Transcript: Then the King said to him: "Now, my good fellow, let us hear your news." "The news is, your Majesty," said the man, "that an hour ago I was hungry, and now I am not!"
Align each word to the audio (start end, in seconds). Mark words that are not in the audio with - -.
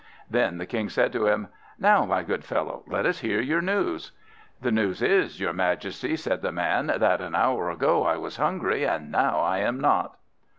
Then 0.27 0.57
the 0.57 0.65
King 0.65 0.89
said 0.89 1.11
to 1.13 1.27
him: 1.27 1.49
"Now, 1.77 2.05
my 2.05 2.23
good 2.23 2.43
fellow, 2.43 2.83
let 2.87 3.05
us 3.05 3.19
hear 3.19 3.39
your 3.39 3.61
news." 3.61 4.13
"The 4.59 4.71
news 4.71 4.99
is, 5.03 5.39
your 5.39 5.53
Majesty," 5.53 6.15
said 6.15 6.41
the 6.41 6.51
man, 6.51 6.87
"that 6.87 7.21
an 7.21 7.35
hour 7.35 7.69
ago 7.69 8.03
I 8.03 8.17
was 8.17 8.37
hungry, 8.37 8.83
and 8.83 9.11
now 9.11 9.41
I 9.41 9.59
am 9.59 9.79
not!" 9.79 10.17